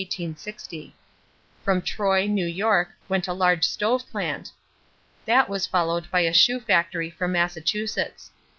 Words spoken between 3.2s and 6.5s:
a large stove plant. That was followed by a